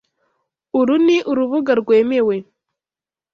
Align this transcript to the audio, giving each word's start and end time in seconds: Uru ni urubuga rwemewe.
Uru 0.79 0.95
ni 1.05 1.17
urubuga 1.31 1.71
rwemewe. 1.81 2.35